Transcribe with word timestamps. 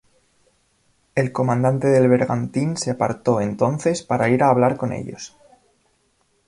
El 1.13 1.31
comandante 1.31 1.85
del 1.85 2.07
bergantín 2.09 2.75
se 2.75 2.89
apartó 2.89 3.39
entonces, 3.39 4.01
para 4.01 4.29
ir 4.29 4.41
a 4.41 4.49
hablar 4.49 4.75
con 4.75 4.93
ellos. 4.93 5.37